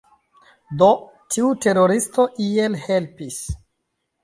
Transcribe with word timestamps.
Do, 0.81 0.87
tiu 1.35 1.51
teroristo 1.67 2.27
iel 2.47 2.81
helpis 2.89 3.41